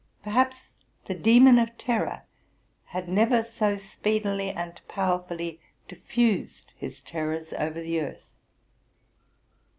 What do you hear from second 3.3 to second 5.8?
so speedily and powerfully